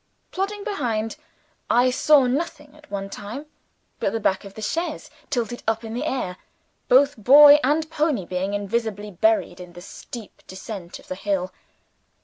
Plodding 0.31 0.63
behind, 0.63 1.15
I 1.69 1.91
saw 1.91 2.25
nothing, 2.25 2.73
at 2.75 2.89
one 2.89 3.07
time, 3.07 3.45
but 3.99 4.11
the 4.11 4.19
back 4.19 4.43
of 4.43 4.55
the 4.55 4.61
chaise, 4.63 5.11
tilted 5.29 5.61
up 5.67 5.83
in 5.83 5.93
the 5.93 6.05
air, 6.05 6.37
both 6.87 7.15
boy 7.17 7.59
and 7.63 7.87
pony 7.91 8.25
being 8.25 8.55
invisibly 8.55 9.11
buried 9.11 9.59
in 9.59 9.73
the 9.73 9.79
steep 9.81 10.41
descent 10.47 10.97
of 10.97 11.07
the 11.07 11.13
hill. 11.13 11.51